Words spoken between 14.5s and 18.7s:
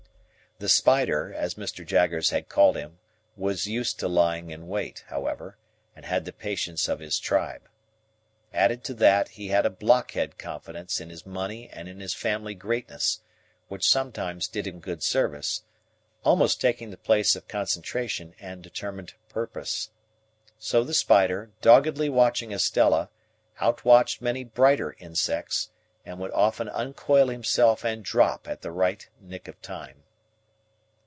him good service,—almost taking the place of concentration and